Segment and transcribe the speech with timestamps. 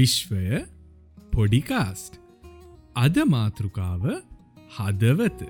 [0.00, 0.58] විශ්වය
[1.32, 2.12] පොඩිකාස්ට්.
[3.04, 4.04] අද මාතෘකාව
[4.76, 5.40] හදවත.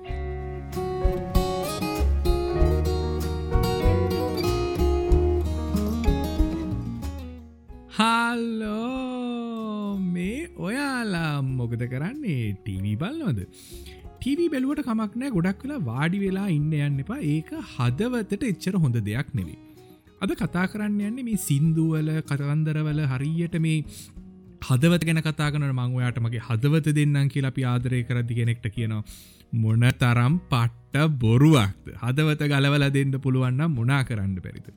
[7.97, 12.45] හල්ලෝ මේ ඔයාලා මොකද කරන්නේ?
[12.59, 13.41] ටීවී බල්නවද?
[14.19, 17.21] ටීවී බැලුවට කමක් නෑ ගොඩක් වෙලා වාඩි වෙලා ඉන්න යන්න එපා.
[17.33, 19.59] ඒක හදවතට එච්චර හොඳ දෙයක් නෙවේ
[20.23, 23.77] අද කතා කරන්න යන්නේ මේ සින්දුවල කතවන්දරවල හරියට මේ
[24.61, 29.03] හදවත ගැන කතාගන මංවයාට මගේ හදවත දෙන්නම් කියලා අපි ආදරය කරදි කෙනෙක්ට කියනවා
[29.53, 31.87] මොන තරම් පට්ට බොරුවක්ද?
[31.97, 34.67] හදවත ගලවල දෙන්න පුළුවන්න මොනා කරන්න පැරිත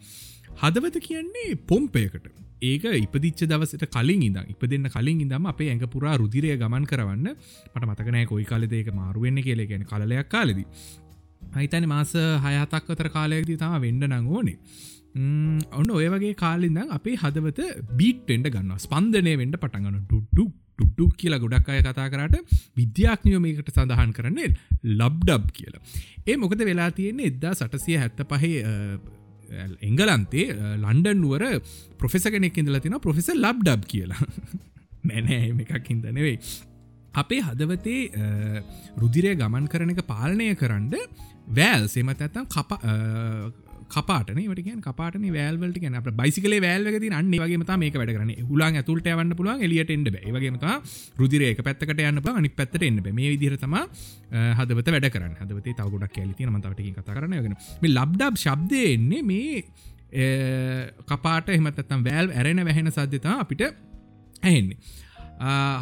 [0.56, 2.26] හදවත කියන්නේ පොම්පයකට.
[2.62, 7.28] ඒක ඉපදිච්ච දවසට කලින් ඉඳ ඉප දෙන්න කලින් ඉදම අපේ ඇඟ පුරා රුදිරය ගමන් කරවන්න.
[7.74, 10.66] මට මතකනෑ කොයි කාලෙදේක මාරුවෙන්න කියල ගැන කලයක් කාලෙදී.
[11.54, 12.12] හිතන මාස
[12.44, 14.58] හයතක් අතර කාලයක්දී තම වෙන්ඩ නං ඕනේ.
[15.14, 21.70] ඔන්න ඔය වගේ කාලින්දම් අපේ හදවත බීට්ෙන්ට ගන්න ස්පන්දනය වෙන්ට පටගන්න ඩුඩ්ඩු ටුඩ්ඩු කියලා ගොඩක්
[21.70, 24.48] අය කතා කරට විද්‍යාඥයෝ මේකට සඳහන් කරන්නේ
[24.92, 25.82] ලබ්ඩබ් කියලා.
[26.26, 27.30] ඒ මොකද වෙලා තියෙන්නේ?
[27.30, 28.64] එද්දා සටසිය හැත්ත පහේ
[29.80, 31.44] එංගලන්තේ ලන්ඩන්ුවර
[31.98, 34.22] පොෆෙස කෙනෙක් ඉඳල තින පොෆෙස ලබ්ඩබ් කියලා.
[35.08, 36.38] නැනෑ එකක් හිද නෙවෙයි.
[37.14, 38.00] අපේ හදවතේ
[38.98, 40.90] රුදිරය ගමන් කරන එක පාලනය කරන්න
[41.50, 42.80] වෑල් සේමත ඇත්තම් කප
[43.94, 44.40] කපාටන.
[44.50, 49.08] ට කපාටන වැල්වලට කියන අප බයිසිකල වැල්වගති අන්න වගේ මත මේක වැඩ කරන හුලාන් ඇතුළට
[49.10, 50.04] වන්න පුළුවන් එලියට එන්න
[50.36, 50.66] වගේමත
[51.20, 53.74] රුදිරේක පැත්තකට යන්න අනි පැත්තට එන්න මේ විදිරතම
[54.58, 55.34] හදවත වැඩ කරන්න.
[55.40, 59.64] හදවතේ තවගොඩක් ඇලිති මතවට කතා කරන ගෙන මේ ලබ්ඩබ් ශබ්දය එන්නේ මේ
[61.10, 63.62] කපාට එහමතත්තම් වැල් ඇරෙන වැහෙන සද්ධතා අපිට
[64.42, 64.78] ඇහෙන්නේ.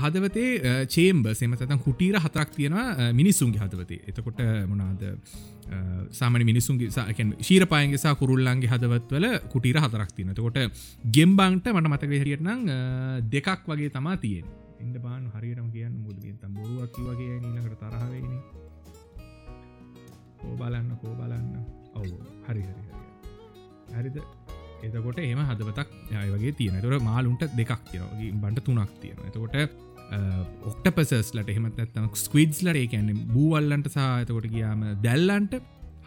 [0.03, 4.01] හදවතේ චේම්බ සෙමතතන් කුටීර හතරක් තියෙනවා මිනිස්සුන්ගේ හදවතේ.
[4.09, 5.03] එතකොට මොනාද
[6.11, 6.89] සාමන මිනිසුන්ගේ
[7.41, 10.59] ශීරපායන්ගේ සා කුරුල්ලන්ගේ හදවත්වල කුටීර හතරක් තියන තකොට
[11.11, 12.67] ගෙම්බංට මට මතක හරියටනම්
[13.31, 14.47] දෙකක් වගේ තමා තියෙන්
[14.81, 18.37] ඉන්න බාන හරිරම කියන්න මුදගෙන් තම් බොරුවක් වගේ නීනකට තරහවෙන
[20.41, 21.51] කෝ බලන්න කෝ බලන්න.
[21.95, 23.03] ඔවු හරි හරි හරි.
[23.95, 24.17] හරිද?
[24.83, 25.89] එතකොට එම හදවතක්
[26.25, 29.57] යවගේ තියෙන තොර මාලුන්ට දෙකක් තියෙනගේ බන්ට තුනක් තියෙන එතකොට
[30.71, 35.55] ඔක්ටපසස්ලට එහෙමත් ඇත්තම ස්කවිඩ්ස්ලට ඒකන්නේ බූවල්ලන්ට සහතකොට කියාම දැල්ලන්ට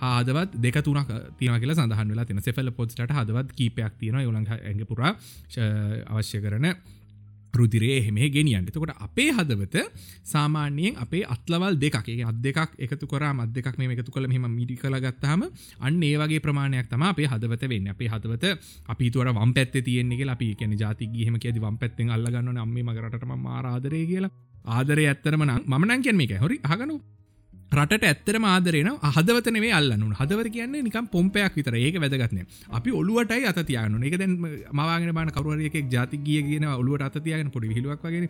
[0.01, 4.85] හදවත් දෙක තුනක් තින කියල සඳහන් වෙලා තින සෙෆල පොස්ට හදවත් කීපයක් තියෙන යුලං ඇඟ
[4.89, 5.15] පුරා
[6.11, 6.69] අවශ්‍ය කරන
[7.55, 9.85] රුදිරේ එහෙම ගෙනියන්ට තකොට අපේ හදවත
[10.23, 14.75] සාමාන්‍යයෙන් අපේ අත්ලවල් දෙකේ අත් දෙකක් එකතු කර මත් දෙකක් මේ එකතු කළ මෙම මිඩි
[14.75, 15.45] කළ ගත්තාම
[15.79, 17.87] අන්න ඒ වගේ ප්‍රමාණයක් තම අපේ හදවත වෙන්න.
[17.87, 18.45] අපේ හදවත
[18.87, 23.35] අපි තුවර වම් පැත්ත තියෙන්නේ අපි කියන ජාතිගේ හෙම කියද වම් පැත්තෙන් අල්ලගන්න අම්ම මගරටම
[23.39, 24.33] මාරාදරය කියලා.
[24.65, 27.14] ආදරය ඇත්තරම මනන් කියන් මේක හොරි හගනු
[27.71, 32.39] රට ඇත්තරම ආදරන හදවතනේ අල්ලනු හදවත කියන්නේ නිකම් පොම්පයක් විතර ඒක වැදගත්න
[32.71, 34.37] අපි ඔලුවටයි අතියනු එක දැන්
[34.71, 38.29] මවාගෙන බාන කරුවරයෙක් ජාති ගිය කියන ඔලුවට අතියගෙන පොඩි හිලුවක් වගෙන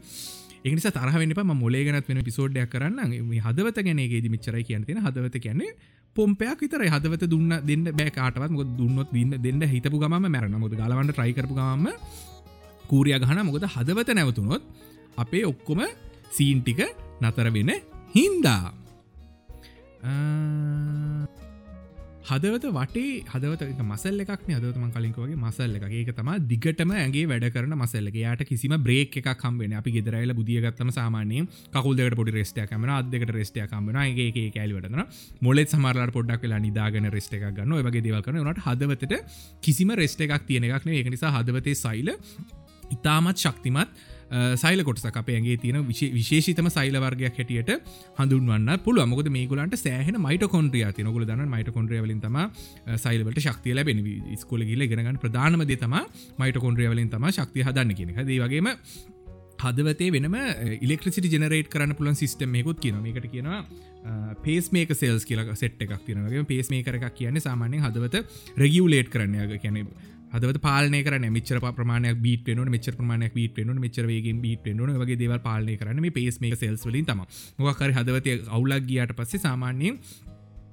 [0.64, 5.76] එනිසා තරහවෙන්න පම මොලේගෙනත් වෙන පිසෝඩ්ඩයක් කරන්න හදවත ගැනගේ මිචරයි කියන්තින හදවත කියන්නේ
[6.16, 11.12] පොම්පයක් විතර හදවත දුන්න දෙන්න බෑකාටවත් මොක දුන්නොත් දන්න දෙන්න හිතපු ගම මැරන මොද ගලවන්න
[11.12, 11.86] ට්‍රයිකරපු ගම
[12.88, 14.64] කූරිය ගහන මොකද හදවත නැවතුනොත්
[15.18, 15.84] අපේ ඔක්කොම
[16.30, 16.82] සීන්ටික
[17.22, 17.72] නතර වෙන
[18.16, 18.85] හින්දා.
[22.26, 27.76] හදවත වටේ හදවත මසල් එකක් හදවතම කලින්කවගේ මසල්ල එක ඒක තම දිගටම ඇගේ වැඩ කරන
[27.76, 33.32] මසල්ලක යාට කිසිම බ්‍රේක් එකක් කම්බෙන අපි ගෙදරයිල බුදියගත්තම සාමානය කකුල්දට පොඩි රෙස්ටය කමන අදකට
[33.32, 35.06] රෙස්ටය කම්බෙන ඒගේ කෑලිවටන
[35.42, 39.16] මොලෙත් සමරලා පොඩ්ඩක් වෙලා නිදාගෙන රෙස්ට එකක් ගන්න වගේ දේවල් කරන නට හදවතට
[39.62, 42.14] කිසිම රෙස්ට එකක් තියෙන එකක්න ඒක නිසා හදවතේ සයිල
[42.92, 44.06] ඉතාමත් ශක්තිමත්
[44.56, 47.72] සයිල කොටසක් අපේගේ තියෙන විශේෂතම සයිල වර්ගයක් හැටියට
[48.20, 52.38] හඳුන්වන්න පුළුව මොකද මේකුලන්ට සෑහන මයිට කොන්ද්‍රිය තිනකුල දන්න මයිට කොන්ද්‍රිය වලින් තම
[52.98, 54.06] සයිලවට ශක්තිය ලැබෙන
[54.36, 55.98] ස්කොල ගිල ගෙනගන්න ප්‍රධානම දේ තම
[56.38, 58.72] මයිට කොන්ද්‍රිය වලින් තම ශක්තිය හදන්න කියෙන දේ වගේම
[59.58, 60.36] හදවතේ වෙනම
[60.82, 63.62] ඉලෙක්ට්‍රසිට ජනරේට් කරන්න පුලන් සිස්ටම් එකකුත් කියන එකට කියනවා
[64.44, 68.26] පේස් මේක සෙල්ස් කියල සෙට් එකක් තියනගේ පේස් මේ කරක් කියන්නේ සාමාන්‍යෙන් හදවත
[68.58, 69.80] රෙගියවලේට් කරන්නය කියන
[70.34, 75.18] හදව පාලන කර මෙචර ප්‍රමාණයක් බීට න මෙච ප්‍රමාණයක් බීට න මෙචරවගේ බීට න වගේ
[75.18, 77.22] දේව පාලන කරන මේ පේස් මේ සෙල්ස් වලින් තම
[77.60, 80.00] මොකර හදවතය අවුලක් ගියට පස්සේ සාමාන්‍යයෙන්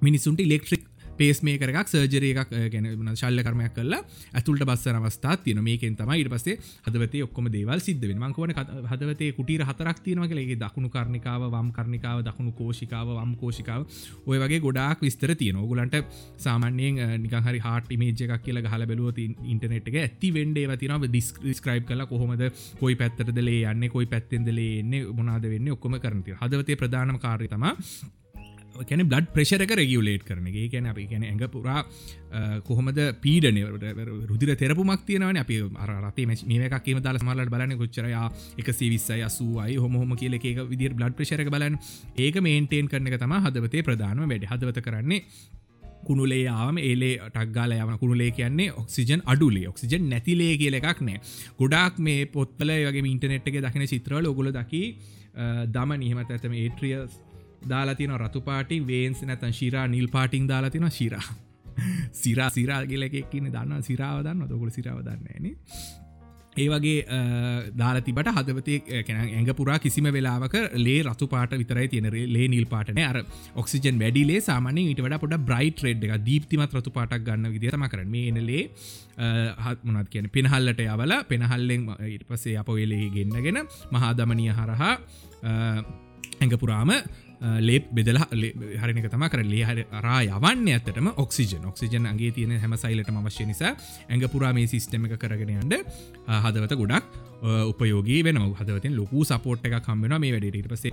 [0.02, 0.88] මිනිසුන්ට ඉලෙක්ට්‍රික්
[1.22, 4.00] පේස් මේ කරක් සර්ජරය එකක් ගැන ශල්ල කරමයක් කල්ලා
[4.32, 8.54] ඇතුළට බස්සර අවස්ථා තියන මේකෙන් තමයි ඉට පසේ හදවතේ ඔක්කොම දේවල් සිද්ධ මංකවන
[8.92, 13.82] හදවතේ කුටීර හතරක් තියෙනව කලගේ දකුණු කරණිකාව වම් කරණිකාව දකුණු කෝෂිකාව වම් කෝෂිකාව.
[14.26, 15.96] ඔය වගේ ගොඩාක් විස්තර තියෙන ඔගුලන්ට
[16.38, 22.06] සාමාන්‍යයෙන් නිකහරි හාට මේජ එකක් කියල හල බැලුව ඉන්ටනෙට් එක ඇති වෙන්ඩේ තිනව ඩිස්ක්‍රයිබ් කල
[22.06, 22.48] කොහොමද
[22.80, 27.70] කොයි පැත්තරදලේ යන්න කොයි පැත්තෙන්දලේ එන්න මොනාද වෙන්න ඔක්කොම කරනති හදවතේ ප්‍රධානම කාරය තම
[28.80, 30.58] කැන බ්ලඩ් ප්‍රේශරක රෙගියුලේට් කරන එක.
[30.72, 31.84] කැන අපි කැන ඇඟ පුරා
[32.62, 35.36] කොහොමද පීඩනවට රුදිර තෙරපුමක් තියෙනවන.
[35.36, 38.26] අපි අරතේ මේක කියම දාල මලට බලන කොච්චරයා
[38.58, 41.80] එක සිවිස්සයි අසුවයි හොම කියල එක විදිර බ්ලඩ් ප්‍රේශරක බලන්
[42.18, 44.46] ඒක මේන්ටේන් කරන එක තම හදවතේ ප්‍රධානම වැඩ.
[44.46, 45.24] හදවත කරන්නේ
[46.04, 49.66] කුණුලේ ආම ඒලේ ටක්ගාල යම කුණුලේ කියන්නේ ඔක්සිජන් අඩුලේ.
[49.68, 51.20] ඔක්සිජන් නැතිලේ කියල එකක් නෑ.
[51.58, 54.82] ගොඩක් මේ පොත්වල වගේ ඉන්ටනෙට් එක දකින චිත්‍රවල ඔගොල දකි
[55.68, 57.20] දම නිහමත ඇතම ඒට්‍රියස්
[57.68, 61.24] දාලාතින රතු පාටි වේන්ස් නැතන් ශිරා නිල් පාටිං දාලාතින ශිරා.
[62.12, 65.46] සිරා සිරා කියලෙක්කින්න දන්න සිරාව දන්න දොකුල සිරාව දන්නේන
[66.54, 67.20] ඒ වගේ
[67.78, 68.74] දාලතිබට හදවතය
[69.06, 72.08] කැන ඇඟ පුරා කිසිම වෙලාවක ලේ රතු පාට විතරයි තියෙන.
[72.34, 73.18] ලේ නිල් පාටන අර
[73.54, 78.12] ඔක්සිජන් වැඩිලේ සාමානය ඊට වඩ පොඩ බ්‍රයිට් රෙඩ් එක දීප්තිමත් රතු පාටක් ගන්න විදිතම කරන
[78.16, 78.62] මේනලේ
[79.64, 83.62] හත් මොනත් කියන පෙනහල්ලට යවල පෙනහල්ලෙන් ඉට පසේ අප වෙලේ ගෙන්න්නගෙන
[83.96, 84.94] මහාදමනය හරහා
[85.42, 86.92] ඇඟපුරාම
[87.42, 88.26] ලේප් බෙදලා
[88.82, 91.64] හරිනක තම කර ලේ හරි රා යවන්න ඇතටම ඔක්සිජන්.
[91.72, 93.74] ඔක්සිජන් අගේ තියෙන හැම සයිලටම අවශ්‍ය නිසා
[94.08, 95.74] ඇඟ පුරා මේ සිස්ටම එක කරගෙනයන්ට
[96.44, 97.06] හදවත ගොඩක්
[97.72, 100.92] උපයෝගී වෙන හදවතින් ලොකු සපෝට් එක කම්බෙන මේ වැඩට පසේ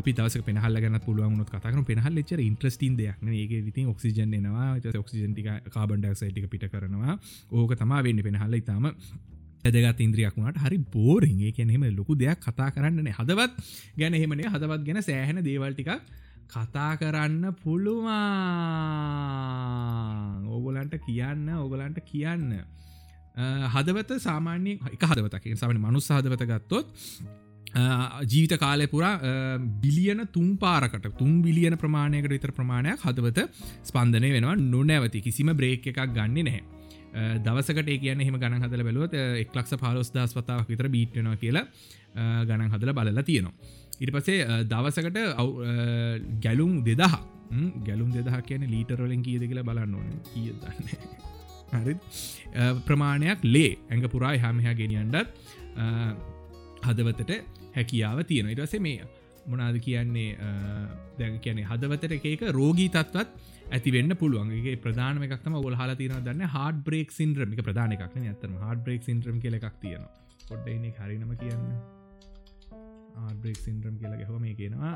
[0.00, 4.68] අපි දවස පෙනහල්ල ගන්න පුළුවන්ුත් කතකන පෙනහල් ච්චර ඉන්ට්‍රස්ටින් දෙයක් ඒ විතින් ඔක්සිජන් එනවා.
[5.02, 7.18] ඔක්සිජන්ටික කාබන්ඩක් සයිටික පිට කරනවා.
[7.50, 8.22] ඕක තමා වෙන්න.
[8.22, 8.86] පෙනහල්ල ඉතාම
[9.64, 13.52] ඇදගත් ඉන්ද්‍රියක් වුණට හරි බෝරිගේ කැනෙම ලොකු දෙයක් කතා කරන්නන හදවත්
[14.00, 15.90] ගැන එහෙමනේ හදවත් ගැන සෑහෙන දේවල්ටික
[16.50, 18.08] කතා කරන්න පුළුවන්.
[20.54, 22.48] ඕගොලන්ට කියන්න ඕගලන්ට කියන්න.
[23.74, 25.44] හදවත සාමාන්‍ය එක හදවතක.
[25.60, 26.86] සමන මනුස් හදවත ගත්තොත්
[28.32, 29.14] ජීවිත කාලය පුරා
[29.84, 33.38] බිලියන තුම් පාරකට තුම් බිලියන ප්‍රමාණයකට විතර ප්‍රමාණයක් හදවත
[33.84, 35.18] ස්පන්දනය වෙනවා නොනැවති.
[35.26, 36.79] කිසිම බ්‍රේක් එකක් ගන්න නැහැ.
[37.14, 41.64] දවසකට කියන එහම ගණන් හදල බැලුවත් එක්ලක්ෂ පාලොස් දස් වතාවක් විතර බීට්නවා කියලා
[42.44, 43.54] ගණන් හදල බලලා තියෙනවා.
[44.00, 45.18] ඉට පසේ දවසකට
[46.40, 47.16] ගැලුම් දෙදහ
[47.86, 50.10] ගැලුම් දෙදහ කියන ලීටරොලින් කියද කියලා බලන්න ඕන.
[50.32, 51.94] කිය දන්න හරි.
[52.86, 53.72] ප්‍රමාණයක් ලේ.
[53.90, 55.28] ඇඟ පුරා හමහා ගෙනියන්ඩත්
[56.82, 57.32] හදවතට
[57.76, 59.00] හැකියාව තියෙන ඉටසේ මේ
[59.46, 60.36] මොනාද කියන්නේ
[61.18, 63.28] දැ කියන්නේ හදවතට එකක රෝගී තත්වත්
[63.70, 68.58] ඇතිවෙන්න පුළුවන්ගේ ප්‍රධාන එකක්ම ගොල් හලා තින දන්න හඩ බ්‍රේක් සින්ද්‍රම එක ප්‍රධාන එකක් ඇතම
[68.58, 70.04] හඩ බ්‍රේක් සින්ද්‍රම් කියල එකක් තියෙන
[70.48, 71.64] පොඩ්ඩයින හරිනම කියන්න.
[73.20, 74.94] ආබ්‍රේක් සින්ද්‍රම් කියලා ගැහම මේ කියනවා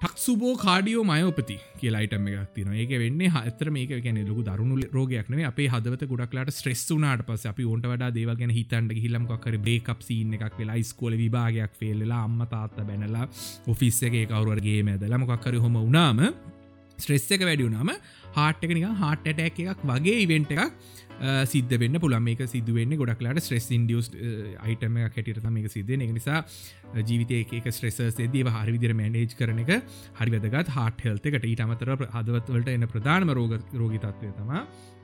[0.00, 5.66] ටක්සුබෝ කාඩියෝ මයෝපති කියලායිටම එකක් තින ඒක වෙන්න හතර මේක ගැන ලොකු දරුණු රෝගයක්න අපේ
[5.68, 11.16] හදවත ගොඩක්ලාට ස්ට්‍රෙස්සුනාට පස අපි ඔන්ට වඩා දේවගෙන හිතන්ට හිල්ලම්කර බේකප් සිීන එකක් වෙලා ස්කෝල
[11.16, 13.26] විභාගයක් ෆෙල්ලලා අම්ම තාත්ත බැනලා
[13.66, 16.22] ඔෆිස් එක කවරුවරගේ මැදල මොකක්කර හොම උනාම
[16.96, 17.90] ස්ට්‍රෙස් එක වැඩියුනාම
[18.34, 20.64] හාට් එක නික හාට් ඇටැක් එකක් වගේ ඉවෙන්ට එකක්
[21.46, 24.10] සිද්ධ වෙන්න පුළන් මේක සිදුවෙන්න ගොඩක්ලාට ස්ට්‍රෙස් ඉන්ඩියස්
[24.58, 26.44] අයිටම හැටියට මේක සිද්ධ එක නිසා
[27.02, 29.72] ජීවිතය එක ස්ට්‍රෙසස් ේදී හරිවිදිර මැනේජ් කරන එක
[30.20, 34.54] හරි වැදගත් හට හෙල්ත එකට ඊට අමතර හදවත්වලට එන ප්‍රධානම රෝග රෝගි තත්වය තම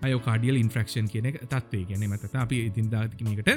[0.03, 3.53] අයෝ කාඩියල් ඉන්ෆ්‍රක්ෂන් කියන තත්වේ ගැන මත අපි ඉතින්දාතිකනකට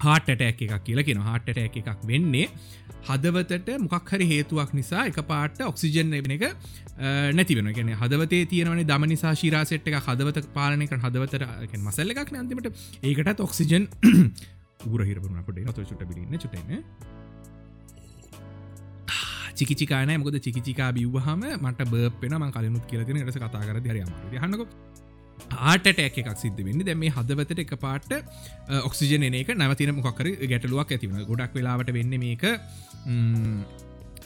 [0.00, 2.46] හාට ඇටැක් එකක් කියලා කියෙන හාට ඇටැක් එකක් වෙන්නේ
[3.08, 6.44] හදවතට මොකක් හරි හේතුවක් නිසා එක පාට ඔක්සිජන් එබන එක
[7.32, 11.46] නැතිවෙන ගෙන හදවතේ තියෙනවන දම නිසා ශිරාසෙට් එක හදවත පාලනක හදවතර
[11.78, 12.68] මසල්ල එකක් අන්තිමට.
[13.02, 13.88] ඒකටත් ඔක්සිජන්
[14.88, 16.84] උරහිරපුරන පොට හතු චුට බිලින්න චුටන
[19.60, 24.62] චිකිකාන මොකද චිකිකා බිව්හම මට බපෙන ම කලනුත් කියලතින රස කතා කර දරයම හන්නක
[25.62, 26.80] ආටට එකක් සිද්ධ වෙන්න.
[26.80, 28.10] දැම මේ හදවතට එක පාට
[28.82, 32.44] ඔක්සිජන එක නවතින මොකර ගැටලුවක් ඇතිවන ගොඩක් වෙලාවට වෙන්න මේක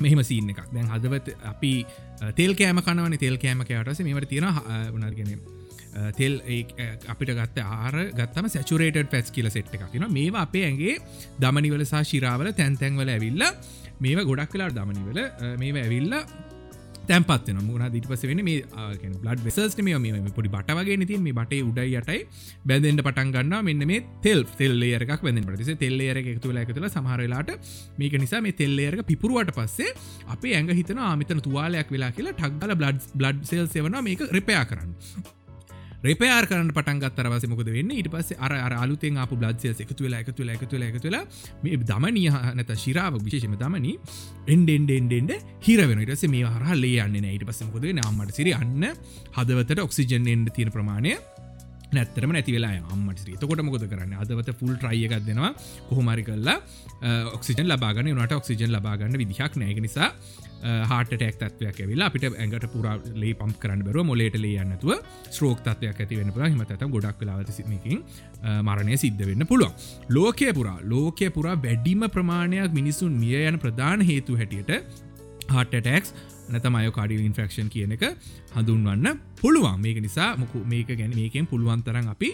[0.01, 0.63] මෙහම සීන එකක්.
[0.75, 1.73] දැන් හදවත් අපි
[2.39, 3.19] තෙල් කෑම කනවන.
[3.19, 4.47] තෙල් කෑම කෑටස මේවට තියෙන
[4.95, 5.37] උනර්ගෙන
[6.19, 6.41] තෙල්
[7.13, 10.97] අපිට ගත්ත ආර ගත්තම සැචුරේට පැස් කියල සෙට් එකක් න මේවා අපේ ඇගේ
[11.43, 13.45] දමනිවල සහ ශිරාවල තැන්තැන්වල ඇවිල්ල
[14.05, 15.21] මේවා ගොඩක් වෙලාට දමනිවල
[15.61, 16.23] මේ ඇවිල්ලා
[17.09, 18.63] තැන්පත්න මුණ දිටපස වෙන මේ
[19.23, 22.21] බ්ලඩ් වෙසස් මේ මේ පොඩි බටවගේ නති මේ බටේ උඩයි යටයි
[22.65, 27.55] බැඳෙන්ට පටන් ගන්න මෙන්න මේ තෙල් තෙල්ලේරක් බැඳ පටස තෙල්ලේර එකතු ඇතුල සමහරලාට
[27.99, 29.95] මේක නිසා මේ තෙල්ලේරක පිපුරුවට පස්සේ
[30.29, 34.93] අපේ ඇඟ හිතන ආමිතන තුවාලයක් වෙලා කියලා ටක්ගල බ්ලඩ් බ්ලඩ් සෙල් සෙවන මේක රිපයා කරන්න.
[36.05, 37.93] රෙපයාර් කරන්න පටන් ගත්තර මොකද වෙන්න?
[37.93, 41.25] ඉට පස්ස අර අලුතෙන් අප බ්ලඩ්සය එකතු වෙලා එකතු වෙලා එකතු වෙලා එකතු වෙලා
[41.63, 42.25] මේ දමනය
[42.59, 43.95] නැත ශිරාව විශේෂම දමනි
[44.47, 45.33] එන්ඩෙන්ඩෙන්ඩෙන්ඩ
[45.65, 48.91] හිරවෙන ටස මේ හරහල්ලේ යන්න ඊට පස්සමකොද නම්මට සිරි අන්න
[49.39, 51.17] හදවතට ඔක්සිජන් එන්ඩ තියෙන ප්‍රමාණය
[51.97, 54.15] නැත්තරම නැති වෙලා අම්මට තකොට මොකද කරන්න?
[54.23, 55.53] අදවත ෆුල් ට්‍රයියකක් දෙෙනවා.
[55.91, 56.57] කොහොමරි කල්ලා
[57.37, 60.11] ඔක්සිජන් ලබාගන්න නට ඔක්සිජන් ලබාගන්න විදිහක් නෑග නිසා
[60.91, 64.93] හාට ටෙක් තත්වයක් ඇවිලා අපිට ඇඟට පුරා ලේ පම් කරන්න බර මොලේට ලේ යන්නතුව
[65.29, 68.01] ස්ත්‍රෝක් තත්වයක් ඇති වෙන පුර හිමතත ගොඩක් වෙලාවත සිමකින්
[68.69, 69.73] මරණය සිද්ධ වෙන්න පුළුවන්.
[70.17, 74.73] ලෝකය පුරා ලෝකය පුරා වැඩිම ප්‍රමාණයක් මිනිසුන් මිය යන ප්‍රධාන හේතු හැටියට
[75.53, 76.15] හටටක්ස්
[76.53, 78.05] නැතම අයෝකාඩි ඉන්ෆක්ෂන් කියන එක
[78.57, 79.81] හඳුන්වන්න පුළුවන්.
[79.85, 82.31] මේක නිසා මොකු මේක ගැන මේකෙන් පුළුවන්තරන් අපි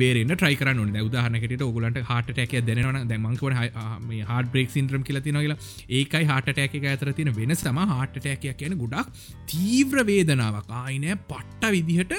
[0.00, 5.58] බේරෙන් ට්‍රයි කරන උදාහනකට ඔගලන්ට හටටැක දැනවන දැමංකව හට බ්‍රෙක් සින්ද්‍රම් කියලති නොගලා
[5.98, 9.12] ඒකයි හටටැක ඇතර තින වෙන සම හටටැකයක් කියන ගොඩක්
[9.52, 10.68] තීව්‍ර වේදනාවක්.
[10.82, 12.14] ආයිනෑ පට්ට විදිහට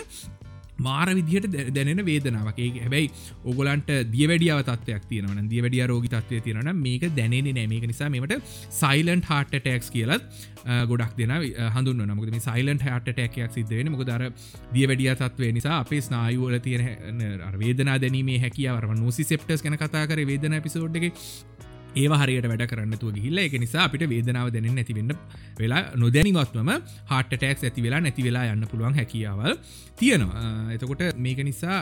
[0.80, 2.60] මාර විදිහට දැනෙන වේදනාවක්.
[2.60, 3.10] ඒ හැබැයි
[3.46, 8.38] ඔගලන්ට දියවැඩියාව තත්වයක් තියෙනවන දියවැඩිය රෝගි තත්වය තියෙනවන මේක දැනෙන නෑමේක නිසා මෙමට
[8.72, 10.24] සයිලන්් හට ටෙක්ස් කියලත්
[10.86, 11.34] ගොඩක් දෙන
[11.72, 14.28] හඳුන්න නමුද මේ සයිලන්් හට ටැකයක් සිද්ධවෙන මොක දර
[14.74, 17.24] දියවැඩිය තත්වේ නිසා අපේ ස්නායුවල තියෙන
[17.58, 21.12] වේදනා දැනීමේ හැකියාවරම නොසි සෙප්ටස් කන කතා කර වේදන පිසෝඩ්ගේ
[21.98, 25.14] ඒ හරියට වැඩ කරන්නතුව ගිල්ල එක නිසා අපිට වේදනාව දැනෙන් නැතිවෙන්න
[25.60, 26.72] වෙලා නොදැනිවත්වම
[27.12, 29.54] හට ටෙක්ස් ඇති වෙලා නැති වෙලා යන්න පුළුවන් හැකියාවල්
[29.96, 30.46] තියෙනවා.
[30.76, 31.80] එතකොට මේක නිසා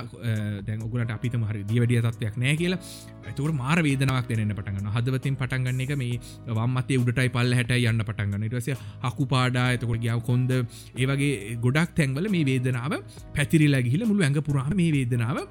[0.68, 2.80] දැන් ඔගලට අපිත මහරි දියවැඩිය තත්වයක් නෑ කියලා.
[3.28, 6.20] ඇතුවට මාර වේදනාවක් දෙන්න පටගන්න හදවතින් පටන්ගන්න එක මේ
[6.50, 8.70] වම්මතේ උඩටයි පල්ල හැට යන්න පටන්ගන්න ඉටවස
[9.06, 12.98] හකු පාඩා එතකොට ගියාව කොන්ද ඒවගේ ගොඩක් තැන්වල මේ වේදනාව
[13.38, 15.42] පැතිරිලා ගිහිල මුළු ඇඟ පුරාම මේ වේදනාව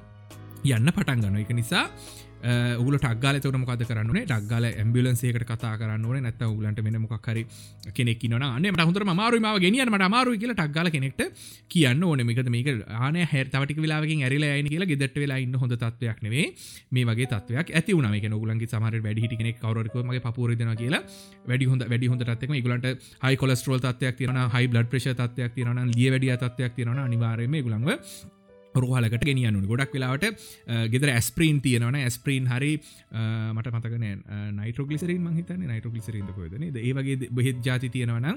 [0.65, 1.85] යන්න පටන්ගන්න එක නිසා
[2.81, 6.21] උගල ටක්ගල තවන මොකද කරන්නේ ටක්ගල ඇම්බිලන්සේකට කතා කරන්න ඕන.
[6.21, 7.45] නැත උගලන්ට වෙන මොක්හරි
[7.93, 8.37] කෙනෙක් න.
[8.37, 11.21] න්න හොඳර මාරුම ගෙනියන් මට මාරු කියල ටක්ගල කෙනෙක්ට
[11.69, 12.21] කියන්න ඕන.
[12.21, 16.47] මේකද මේක ආන හැ තවට වෙලාකින් ඇරිලා අයින කියලා ගෙදට වෙලා ඉන්න හොඳ තත්වයක් නෙවේ
[16.91, 18.09] මේ වගේ තත්වයක් ඇති වුණ.
[18.11, 21.03] මේ නොගලන්ගේ සමර වැඩිටි කෙනෙක් කවරක මගේ පපුරදන කියලා
[21.49, 22.87] වැඩි හොඳ වැඩි හොඳ තත්වක ගලන්ට
[23.23, 27.91] හයි කොලස්ටරෝල් තත්වයක් තිරන හයි බ්ලඩ් ප්‍රශ තත්වයක් තිරන ලිය වැඩිය තත්වයක් තිරන අනිවාරයම ගුලන්ව
[28.75, 30.25] රහලකට ගෙනියනු ගොඩක් වෙලාවට
[30.91, 32.71] ගෙදර ඇස්ප්‍රීන් තියෙනවන ඇස්ප්‍රීන් හරි
[33.51, 34.05] මට මතකන
[34.59, 38.29] නයිටෝගලිසරින් මහිතන නයිටෝගලිසරින්ද කොදන ඒවගේ බෙත් ජාති තියෙනවන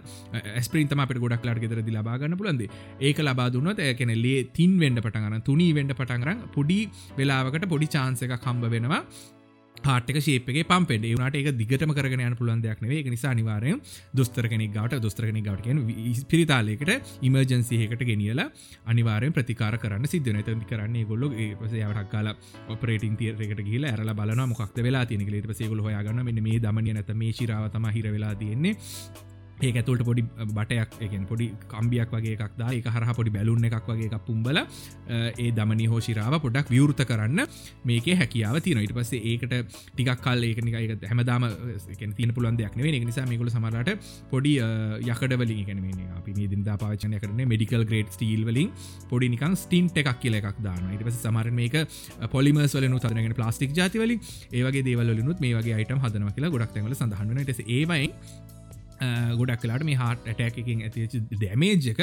[0.61, 2.67] ස්ප්‍රීන් තම අපට ගොඩක් ලාට ගෙදර ලබාගන්න පුලන්ද
[3.01, 6.81] ඒක ලබාදුන්නත් ඇකැන ලේ තින් වෙන්ඩ පටගන තුනී වෙන්ඩ පටන්රන් පොඩි
[7.19, 9.03] වෙලාවකට පොඩි චාන්සක කම්බ වෙනවා.
[9.89, 13.75] පාටක ශේපගේ පම්පෙන්ට ඒනට එක දිගටම කරගෙන යන පුළන් දෙයක් නේ එක නිසා අනිවාරය
[14.15, 16.93] දොස්තර කෙනෙක් ගට දොස්තර කෙනෙක් ගටක පිරිතාලයකට
[17.23, 18.49] ඉමර්ජන්සිහකට ගෙනියලා
[18.87, 21.29] අනිවාරයෙන් ප්‍රතිකාර කරන්න සිද්ධන ඇත කරන්නේ ගොල්ල
[21.61, 22.35] පසයාටක් කාල
[22.69, 27.15] ඔපරේටින් තියරකට කියල ඇරල බලන මොක්ද වෙලා තියනෙ ලට පසේගොල හොයාගන්න මෙ මේ දමනය නැත
[27.15, 28.77] මේ ශිරාවතම හිර වෙලා තියෙන්නේ.
[29.61, 34.09] ඒ ඇතුළට පොඩි බටයක් එකෙන් පොඩි කම්බියක් වගේ එකක්දා එක හරහ පොඩි බැලුන්න එකක් වගේ
[34.09, 37.43] එකක් පුම්බල ඒ දමනි හෝෂිරාව පොඩක් විවෘත කරන්න
[37.85, 39.55] මේක හැකියාව තින ඉට පස්සේ ඒකට
[39.91, 41.49] ටිකක් කල් ඒකනික එක හැමදාම
[42.17, 44.55] තින පුළන් දෙයක් නේ නිසා මේකුල සමරට පොඩි
[45.07, 45.87] යකඩවලින් එකනම
[46.19, 48.71] අපි දින්දා පාචනය කරන මෙඩිකල් ග්‍රේඩ් ස්ටීල් වලින්
[49.11, 51.77] පොඩි නිකන් ස්ටින්ට එකක් කියල එකක් දාන ඉට පස සමර මේක
[52.29, 54.23] පොලිමස් වලනු තරගෙන ප්ලාස්ටික් ජාතිවලින්
[54.53, 58.09] ඒවගේ දේවලනුත් මේ වගේ අයිටම් හදන කියලා ගොඩක් තැවල සඳහන්ට ඒවයි
[59.41, 62.01] ගොඩක් කලාට මේ හට ඇටැකින් ඇති දැමේජ් එක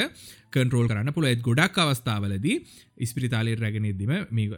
[0.54, 2.56] කන්ට්‍රෝල් කරන්න පුළ ඇත් ගොඩක් අවස්ථාවලදී
[3.06, 4.48] ඉස්පිරිතාලේ රැගෙනෙදදිම මේ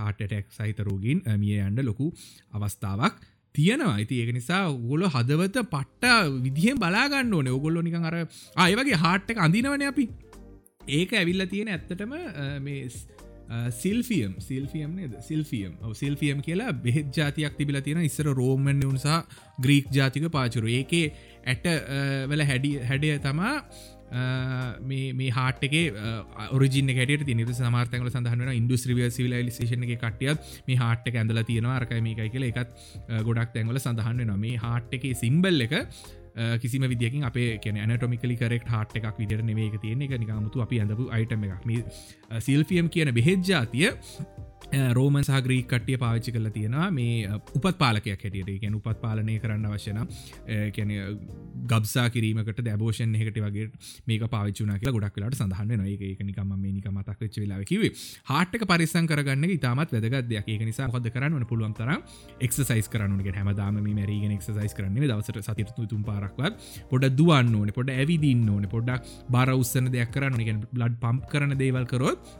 [0.00, 2.12] හට ඇටැක් සහිතරෝගින් මිය අන්ඩ ලොකු
[2.56, 3.20] අවස්ථාවක්
[3.54, 3.94] තියෙනවා.
[3.98, 7.48] ඇති ඒක නිසා ගොල හදවත පට්ට විදිහෙන් බලාගන්න ඕන.
[7.58, 8.16] ඔගොල්ලො නිකන් අර
[8.66, 10.04] අයවගේ හාට්ට අඳනවන අපි.
[10.98, 12.14] ඒක ඇවිල්ල තියෙන ඇත්තටම
[12.66, 12.84] මේ
[13.80, 15.14] සිල්ෆියම් සිල්ෆියම් නේද?
[15.26, 19.18] සිල්ෆියම් සිල්ෆියම් කියලා බෙහෙත් ජාතියක් තිබිල තියෙන ඉස්සර රෝමන් උන්සා
[19.64, 20.68] ග්‍රීක් ජාතික පාචුරු.
[20.68, 21.06] ඒකේ
[21.46, 21.64] ඇට
[22.30, 23.54] වල හැඩි හැඩිය තමා
[24.82, 25.82] මේ හාටගේ
[26.50, 31.76] ඔරජින කට තින සමාර්තකල සඳහන ඉන්දුස්ත්‍රිවිය සිවිලයිලිසේෂන එක කටියත් මේ හාට්ක ඇඳල තියෙනවා.
[31.80, 32.70] අරකයි මේකයි කියල එකත්
[33.28, 35.76] ගොඩක් තැන්වල සඳහන්න නො මේ හාට් එක සිම්බල් එක
[36.60, 41.10] කිසිම විදිකින් අපේ කියන නටොමිකලි කරෙක් හට එකක් විදිර නෙවේ තියෙන එක නිකාමුතු අපි අඳපු
[41.10, 41.64] අයිටම එකක්.
[42.40, 43.90] සිල්ෆියම් කියන බෙහෙජ්ජාතිය
[44.70, 46.90] රෝමන් සහග්‍රී කට්ටිය පාවිච්චි කල තියෙනවා.
[46.90, 48.60] මේ උපත් පාලකයක් හැටියට.
[48.62, 49.98] ගැන උපත් පාලනය කරන්න අවශ්‍යන
[50.76, 50.90] කැන
[51.66, 53.66] ගබ්සා කිරීමකට දැබෝෂන් එකට වගේ
[54.06, 57.90] මේක පාවිචුන කියලා ගොඩක් වෙලාට සඳහන්න නොඒ එක නිකම මේනික මතක් වෙච්ච වෙලා කිවේ
[58.30, 60.46] හටක පරිසං කරගන්න ඉතාමත් වැදගත් දෙයක්.
[60.46, 61.90] ඒක නිසා හොද කරන්න පුළුවන් තර
[62.40, 67.74] එක්සයිස් කරනුගේ හැමදාම මැරීගෙන එක්සයිස් කරන්නේ දවසට සතිරතු තුම් පාරක්වත් පොඩ දුවන්න ඕන.
[67.74, 68.70] පොඩ ඇවිදින්න ඕන.
[68.70, 72.32] පොඩක් බර උත්සන දෙයක් කරන්න බ්ලඩ් පම්ප් කරන දේවල් කරොත්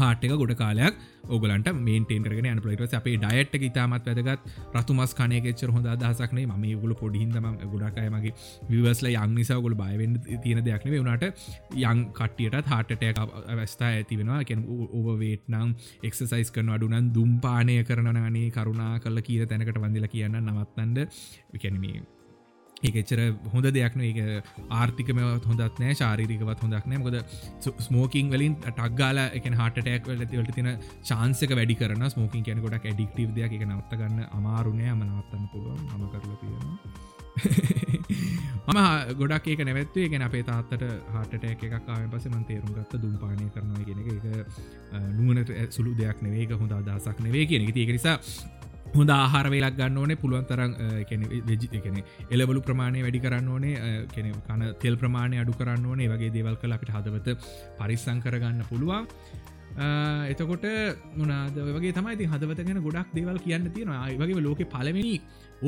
[0.00, 0.94] හාට්ක ගොඩ කාලයක්
[1.28, 4.46] ඔගලන්ට මේන්ටේන් කරගෙන යන පලට අපේ ඩයට් ඉතාමත් වැදගත්.
[4.74, 8.34] රතුමස් කනයකෙච්චර හොඳ දහසක්නේ ම ගුල පොඩිහිදම ගොඩක්යමගේ
[8.70, 11.26] විවස්ල යං නිසා ගොල බයවෙන්න තියෙන දෙයක්න වුණට
[11.82, 13.12] යං කට්ටියට හාටටය
[13.54, 20.08] අවස්ථා ඇතිවෙනවා කැන ඕවවේට නම් එක්සසයිස් කරන අඩුනන් දුම්පානය කරනනේ කරුණා කල කියීර තැනකට වන්දිල
[20.08, 21.06] කියන්න නවත්තන්ඩ
[21.52, 22.08] විකැනීම
[22.82, 23.20] ඒචර
[23.52, 24.18] හොඳ දෙයක්න ඒක
[24.70, 26.98] ආර්ථිකමවත් හොඳත් නෑ ශාරීරිකවත් හොඳක් නෑ.
[26.98, 27.16] මොකද
[27.80, 30.70] ස්මෝකින් වලින් ටක්ගාල එක හටටක් වලට තින
[31.04, 33.52] චාන්සක වැඩි කරන ස්මෝකින් කියන ගොඩක් ඇඩික්ටව දෙයක්.
[33.52, 35.82] එක නවත්ත ගන්න අමාරුනය අම නවත්තන්න පුළුවන්.
[35.90, 37.18] හම කරල තියෙනවා.
[38.68, 40.84] මම ගොඩක් ඒක නැවත්වේ ගෙන අපේ තාත්තට
[41.14, 44.48] හටට එකක් ආය පස මන් තේරුම් ගත්ත දුම්පානය කරනවා කියෙන එක.
[45.10, 47.76] නුවනට සුළු දෙයක් නෙවේක හොඳ අදසක් නෙවේ කියෙන එක.
[47.90, 48.16] නිසා
[48.94, 50.20] හොඳ ආහාර වෙලක් ගන්න ඕනේ.
[50.22, 50.72] පුළුවන් තරම්
[51.50, 52.00] වෙජිකන
[52.34, 53.76] එලබලු ප්‍රමාණය වැඩි කරන්න ඕනේ.
[54.14, 56.10] කෙන කන තෙල් ප්‍රමාණය අඩු කරන්න ඕනේ.
[56.14, 57.36] වගේ දේවල් කළ අපිට හදවත
[57.78, 59.06] පරිස්සං කරගන්න පුළුවන්.
[60.32, 60.66] එතකොට
[61.20, 64.08] මොනාද වගේ තමයි හදවත ගැන ගොඩක් දේවල් කියන්න තියෙනවා.
[64.22, 65.14] වගේ ලෝක පලවෙනි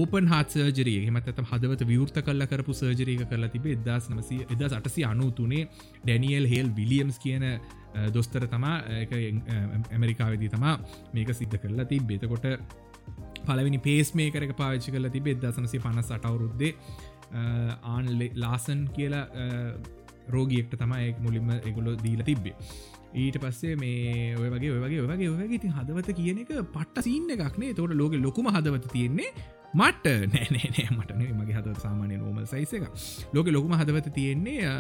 [0.01, 4.73] ඕපන් හත් සර්ජරී හෙමත් ඇතම් හදවත විවෘත කල්ල කරපු සර්ජරීක කරලා තිබේ එදස් නමසි එදස්
[4.79, 5.69] අටසි අනුතුනේ
[6.05, 7.45] ඩැනියල් හෙල් විලියම්ස් කියන
[8.15, 8.77] දොස්තර තමා.
[9.97, 10.79] ඇමරිකාවදී තමා
[11.15, 12.47] මේක සිද්ධ කරලා ති බෙතකොට
[13.47, 16.73] පලවිනි පේස් මේ කරක පාවිච්චි කල තිබේ දසනසි පනස් අටවුරුද්දේ
[17.87, 19.27] ආන් ලාසන් කියලා
[20.29, 22.55] රෝගියෙක්ට තමයි මුලින්ම එගුලො දීල තිබ්බේ.
[23.15, 27.75] ඊට පස්සේ මේ ඔය වගේ ඔයගේ ඔයගේ ඔයගේ ඉතින් හදවත කියන එක පට්ට සින්න එකක්නේ
[27.75, 29.31] තොට ලෝක ලොකුම හදවත තියෙන්නේ
[29.75, 30.07] මට.
[30.33, 32.89] නෑනෑ මටන මගේ හද සාමානය නෝමල් සයිස එක
[33.33, 34.73] ලෝක ලොකුම හදවත තියෙන්නේ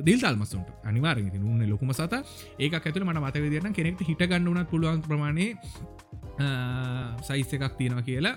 [0.00, 2.22] දිල්තල්මසුන්ට අනිවාර උන්න ලොකුම සත.
[2.58, 5.50] ඒක ඇතුල මට මතක දන්න කෙනෙක්ට හිටගන්න වනත් පුළුවන් ප්‍රමාණය
[7.28, 8.36] සයිස් එකක් තියෙනවා කියලා.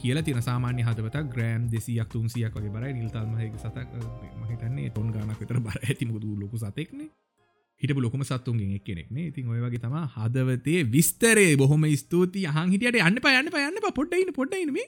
[0.00, 2.92] කියල තින සාමාන්‍ය හදවත ග්‍රෑම් දෙසියක් තුන්සියක් වගේ බරයි.
[3.00, 3.88] නිල්තල්මහක සතක්
[4.40, 7.10] මහිතන්නේ ටොන් ගානක් විතර බර ඇති මුදු ලොකු සතෙක්නේ.
[7.82, 13.00] හිට ලොකම සත්තුන්ගෙන් එක් කෙනෙක්නේ ඉතින් ඔය වගේ තම හදවතේ විස්තරේ බොහොම ස්තුති හන් හිටියට
[13.00, 14.78] යන්න පයන්න පයන්න පොඩ්ඩයින පොඩ්ඩයිනම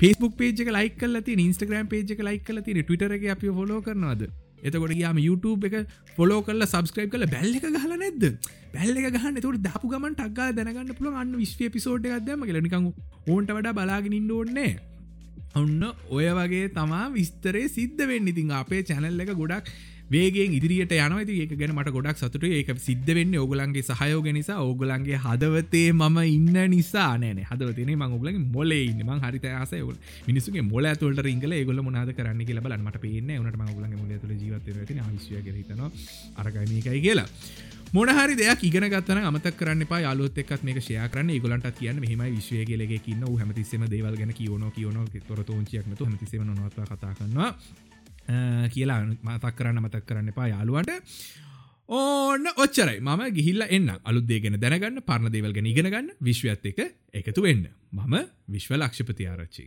[0.00, 4.26] පේස්බුක් පේජ ලයික් ලති ඉස්ටග්‍රම් පේජ ලයික් ලති ටවිටර එක අපි ොලෝ කරනවාද?
[4.62, 5.76] එතකොට ගයාම YouTube එක
[6.16, 8.26] ෆොලෝ කල සබස්ක්‍රයිබ් කල බැල්ල එක ගහල නැද්ද?
[8.74, 12.92] බැල්ල එක ගහන්න තුට දපු ගමන් ටක්ගා දැනගන්න පුළුව අන්න විශ්ව පිසෝට් එකක්දම කියලනිකං
[13.28, 14.72] ඕන්ට වඩා බලාගෙන ඉන්න ඕන්නේ
[15.56, 18.28] ඔන්න ඔය වගේ තමා විස්තරේ සිද්ධ වෙන්න.
[18.32, 19.72] ඉතින් අපේ චැනල් එක ගොඩක්
[20.08, 21.30] වේගෙන් ඉදිරියට යනව.
[21.36, 26.58] ඒක ගැන මට ගොඩක් සතුට ඒක සිද්ධ වෙන්න ඕගලන්ගේ සහයෝග නිසා ඕගලන්ගේ හදවතේ මම ඉන්න
[26.70, 27.12] නිසා.
[27.16, 29.02] නෑන හදවතන ම ගලන් මොලේ ඉන්න.
[29.02, 29.82] ම හරි ආසය
[30.26, 34.34] මිනිසුගේ මොල තුලට රිංගල ගොල මොනාද කරන්න කියලා බල මට පේන නට මගලන් මොල තුල
[34.34, 34.68] ජීවත
[35.08, 35.82] විශ්ය හිතන
[36.36, 37.28] අරගමකයි කියලා
[37.92, 41.34] මොනහරි දෙයක් ඉගෙන ගත්තන අමත කරන්න පා යාලුත් එක්ත් මේ ෂය කරන්න.
[41.38, 47.14] ගොලන්ට කියන්න මෙහම විශ්වය කියලගේ කියන්න හැමතිස්සම දේවල් ගැන කියවන කියවන තොරතෝංචියක්නතු හමතිසම නොත්ව කතා
[47.14, 47.50] කරනවා.
[48.74, 50.92] කියලා මතක් කරන්න මතක් කරන්න එපා යාළුවට
[51.88, 56.80] ඕන්න ඔච්චරයි මම ගිහිල්ල එන්න අලුත්දේගෙන දැනගන්න පරණ දේවල් ගැන ඉගෙනගන්න විශ්වඇත් එක
[57.20, 58.14] එකතු වෙන්න මම
[58.54, 59.66] විශ්ව ලක්ෂපති ආරච්චි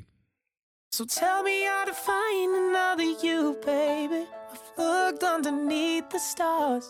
[0.91, 4.21] So tell me how to find another you, baby.
[4.53, 6.87] I've looked underneath the stars.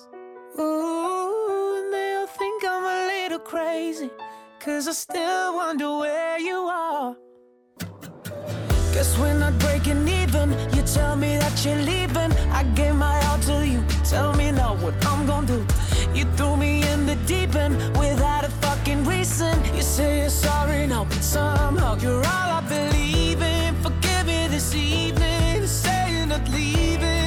[0.57, 4.09] Ooh, and they'll think I'm a little crazy.
[4.65, 7.09] Cause I still wonder where you are.
[8.93, 12.31] Guess we're not breaking You tell me that you're leaving.
[12.51, 13.83] I gave my all to you.
[14.03, 15.65] Tell me now what I'm gonna do.
[16.13, 19.57] You threw me in the deep end without a fucking reason.
[19.75, 23.75] You say you're sorry now, but somehow you're all I believe in.
[23.81, 25.65] Forgive me this evening.
[25.65, 27.18] Say you're not leaving.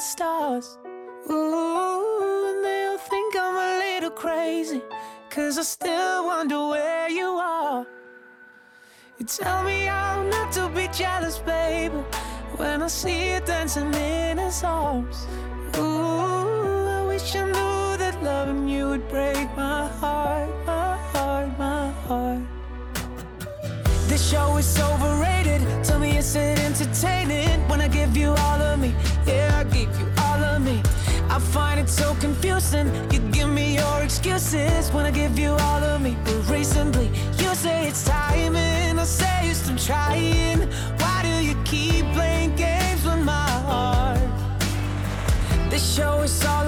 [0.00, 0.78] The stars.
[1.30, 4.80] Ooh, and they'll think I'm a little crazy.
[5.28, 7.86] Cause I still wonder where you are.
[9.18, 12.00] You tell me I'm not to be jealous, baby.
[12.56, 15.26] When I see you dancing in his arms.
[15.76, 21.90] Ooh, I wish I knew that loving you would break my heart, my heart, my
[22.06, 22.42] heart.
[24.08, 25.36] This show is overrated.
[25.36, 25.39] Eh?
[26.00, 28.94] Me, is it entertaining when I give you all of me?
[29.26, 30.80] Yeah, I give you all of me.
[31.28, 32.86] I find it so confusing.
[33.12, 36.16] You give me your excuses when I give you all of me.
[36.24, 40.60] But recently, you say it's time, and I say you still trying.
[41.00, 44.20] Why do you keep playing games with my heart?
[45.68, 46.59] This show is all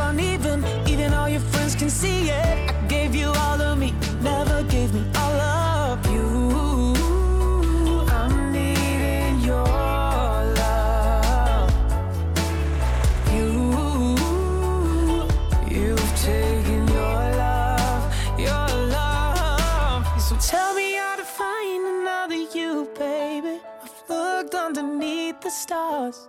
[25.42, 26.28] the stars.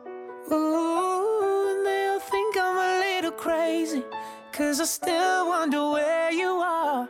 [0.52, 4.04] Ooh, and they'll think I'm a little crazy.
[4.52, 7.08] Cause I still wonder where you are.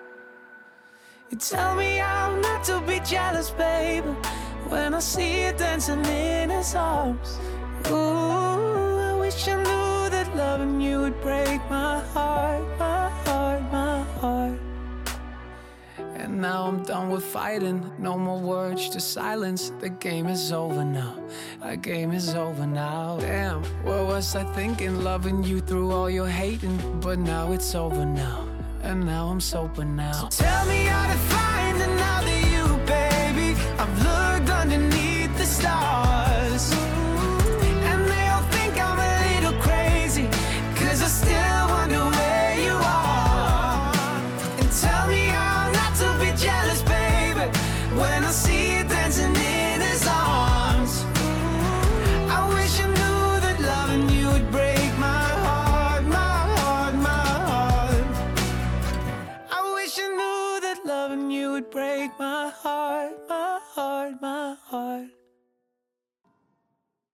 [1.30, 4.10] You tell me I'm not to be jealous, baby.
[4.68, 7.39] When I see you dancing in his arms.
[7.89, 12.66] Ooh, I wish I knew that loving you would break my heart,
[16.44, 17.90] now I'm done with fighting.
[17.98, 19.72] No more words, just silence.
[19.80, 21.16] The game is over now.
[21.62, 23.18] Our game is over now.
[23.22, 25.04] Damn, what was I thinking?
[25.06, 26.78] Loving you through all your hating.
[27.00, 28.46] But now it's over now.
[28.82, 30.12] And now I'm sober now.
[30.12, 32.43] So tell me how to find another